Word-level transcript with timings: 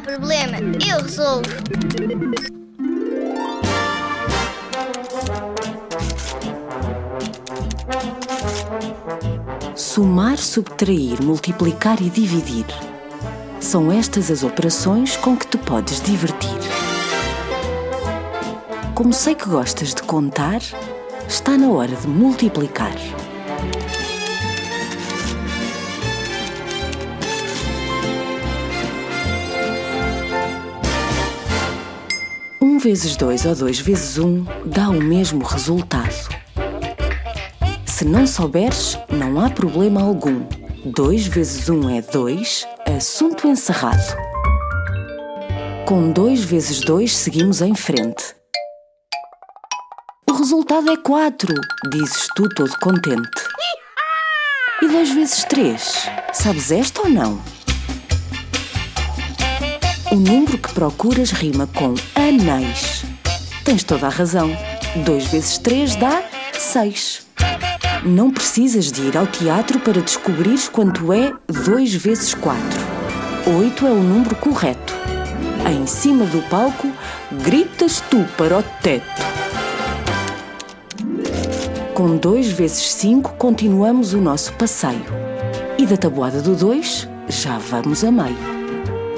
problema, 0.00 0.58
eu 0.86 1.02
resolvo. 1.02 1.50
Somar, 9.74 10.38
subtrair, 10.38 11.22
multiplicar 11.22 12.00
e 12.02 12.10
dividir. 12.10 12.66
São 13.60 13.90
estas 13.90 14.30
as 14.30 14.42
operações 14.42 15.16
com 15.16 15.36
que 15.36 15.46
te 15.46 15.58
podes 15.58 16.00
divertir. 16.00 16.58
Como 18.94 19.12
sei 19.12 19.34
que 19.34 19.48
gostas 19.48 19.94
de 19.94 20.02
contar, 20.02 20.60
está 21.28 21.56
na 21.56 21.68
hora 21.68 21.94
de 21.94 22.06
multiplicar. 22.06 22.94
Um 32.76 32.78
vezes 32.78 33.16
dois 33.16 33.46
ou 33.46 33.54
dois 33.54 33.80
vezes 33.80 34.18
um 34.18 34.44
dá 34.66 34.90
o 34.90 35.00
mesmo 35.00 35.42
resultado. 35.42 36.28
Se 37.86 38.04
não 38.04 38.26
souberes, 38.26 38.98
não 39.08 39.40
há 39.40 39.48
problema 39.48 40.02
algum. 40.02 40.46
2 40.84 41.26
vezes 41.26 41.70
1 41.70 41.74
um 41.74 41.88
é 41.88 42.02
2, 42.02 42.68
assunto 42.94 43.48
encerrado. 43.48 44.14
Com 45.86 46.12
2 46.12 46.44
vezes 46.44 46.80
2 46.80 47.16
seguimos 47.16 47.62
em 47.62 47.74
frente. 47.74 48.36
O 50.28 50.34
resultado 50.34 50.90
é 50.90 50.98
4, 50.98 51.54
dizes 51.90 52.28
tu 52.36 52.46
todo 52.50 52.78
contente. 52.78 53.42
E 54.82 54.86
2 54.86 55.14
vezes 55.14 55.44
3, 55.44 56.10
sabes 56.34 56.70
esta 56.70 57.00
ou 57.00 57.08
não? 57.08 57.55
O 60.12 60.14
número 60.14 60.56
que 60.56 60.72
procuras 60.72 61.32
rima 61.32 61.66
com 61.66 61.94
anéis. 62.14 63.04
Tens 63.64 63.82
toda 63.82 64.06
a 64.06 64.10
razão. 64.10 64.56
2 65.04 65.26
vezes 65.26 65.58
3 65.58 65.96
dá 65.96 66.22
6. 66.52 67.26
Não 68.04 68.30
precisas 68.30 68.92
de 68.92 69.02
ir 69.02 69.16
ao 69.16 69.26
teatro 69.26 69.80
para 69.80 70.00
descobrires 70.00 70.68
quanto 70.68 71.12
é 71.12 71.32
2 71.48 71.94
vezes 71.94 72.34
4. 72.34 72.62
8 73.58 73.86
é 73.86 73.90
o 73.90 74.02
número 74.02 74.36
correto. 74.36 74.94
Em 75.68 75.86
cima 75.86 76.24
do 76.26 76.40
palco, 76.48 76.88
gritas 77.44 78.00
tu 78.08 78.24
para 78.36 78.58
o 78.58 78.62
teto. 78.80 79.04
Com 81.94 82.16
2 82.16 82.52
vezes 82.52 82.92
5 82.92 83.34
continuamos 83.34 84.12
o 84.14 84.20
nosso 84.20 84.52
passeio. 84.52 85.04
E 85.76 85.84
da 85.84 85.96
tabuada 85.96 86.40
do 86.40 86.54
2 86.54 87.08
já 87.28 87.58
vamos 87.58 88.04
a 88.04 88.12
meio. 88.12 88.55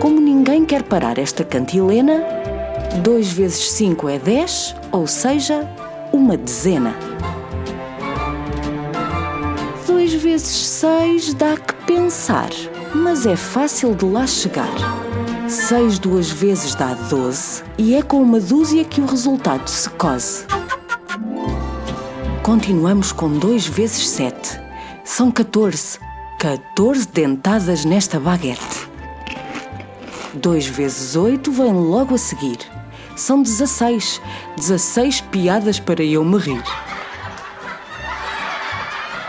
Como 0.00 0.18
ninguém 0.18 0.64
quer 0.64 0.82
parar 0.82 1.18
esta 1.18 1.44
cantilena, 1.44 2.24
2 3.02 3.32
vezes 3.32 3.70
5 3.72 4.08
é 4.08 4.18
10, 4.18 4.74
ou 4.90 5.06
seja, 5.06 5.68
uma 6.10 6.38
dezena. 6.38 6.96
2 9.86 10.14
vezes 10.14 10.48
6 10.48 11.34
dá 11.34 11.54
que 11.54 11.74
pensar, 11.84 12.48
mas 12.94 13.26
é 13.26 13.36
fácil 13.36 13.94
de 13.94 14.06
lá 14.06 14.26
chegar. 14.26 14.74
6 15.46 15.98
duas 15.98 16.30
vezes 16.30 16.74
dá 16.74 16.94
12 16.94 17.62
e 17.76 17.94
é 17.94 18.02
com 18.02 18.22
uma 18.22 18.40
dúzia 18.40 18.84
que 18.86 19.02
o 19.02 19.06
resultado 19.06 19.68
se 19.68 19.90
cose. 19.90 20.46
Continuamos 22.42 23.12
com 23.12 23.28
2 23.28 23.66
vezes 23.66 24.08
7. 24.08 24.58
São 25.04 25.30
14. 25.30 25.98
14 26.38 27.06
dentadas 27.06 27.84
nesta 27.84 28.18
baguete. 28.18 28.79
2 30.34 30.66
vezes 30.66 31.16
8 31.16 31.50
vem 31.50 31.72
logo 31.72 32.14
a 32.14 32.18
seguir. 32.18 32.58
São 33.16 33.42
16. 33.42 34.20
16 34.56 35.20
piadas 35.22 35.80
para 35.80 36.02
eu 36.02 36.24
me 36.24 36.38
rir. 36.38 36.62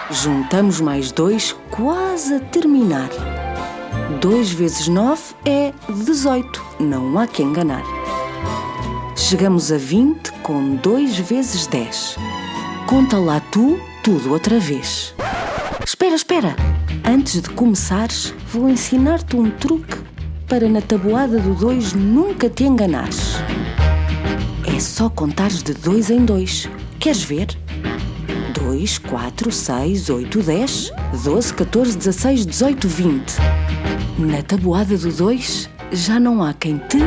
Juntamos 0.10 0.80
mais 0.80 1.12
dois, 1.12 1.56
quase 1.70 2.36
a 2.36 2.40
terminar. 2.40 3.10
2 4.20 4.52
vezes 4.52 4.88
9 4.88 5.22
é 5.46 5.74
18. 5.90 6.64
Não 6.80 7.18
há 7.18 7.26
que 7.26 7.42
enganar. 7.42 7.84
Chegamos 9.16 9.72
a 9.72 9.78
20 9.78 10.32
com 10.44 10.76
2 10.76 11.18
vezes 11.20 11.66
10. 11.68 12.18
Conta 12.88 13.18
lá 13.18 13.40
tu 13.52 13.80
tudo 14.04 14.32
outra 14.32 14.60
vez. 14.60 15.14
Espera, 15.86 16.16
espera! 16.16 16.56
Antes 17.06 17.42
de 17.42 17.50
começares, 17.50 18.34
vou 18.48 18.70
ensinar-te 18.70 19.36
um 19.36 19.50
truque 19.50 20.01
para 20.52 20.68
na 20.68 20.82
tabuada 20.82 21.40
do 21.40 21.56
2 21.56 21.94
nunca 21.94 22.50
te 22.50 22.66
enganares. 22.66 23.36
É 24.68 24.78
só 24.82 25.10
contares 25.10 25.64
de 25.64 25.74
2 25.74 26.10
em 26.10 26.26
2. 26.26 26.68
Queres 27.00 27.24
ver? 27.24 27.48
2, 28.54 28.98
4, 28.98 29.50
6, 29.50 30.10
8, 30.10 30.44
10, 30.44 30.92
12, 31.24 31.54
14, 31.54 31.98
16, 31.98 32.46
18, 32.46 32.86
20. 32.86 33.36
Na 34.20 34.42
tabuada 34.42 34.98
do 34.98 35.10
2 35.10 35.70
já 35.94 36.20
não 36.20 36.44
há 36.44 36.54
quem 36.54 36.80
te 36.80 36.98